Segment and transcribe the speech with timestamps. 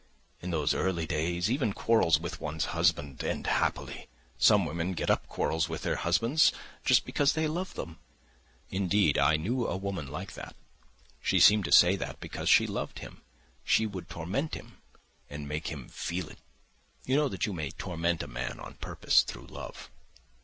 [0.41, 4.07] In those early days even quarrels with one's husband end happily.
[4.39, 6.51] Some women get up quarrels with their husbands
[6.83, 7.99] just because they love them.
[8.71, 10.55] Indeed, I knew a woman like that:
[11.21, 13.21] she seemed to say that because she loved him,
[13.63, 14.79] she would torment him
[15.29, 16.39] and make him feel it.
[17.05, 19.91] You know that you may torment a man on purpose through love.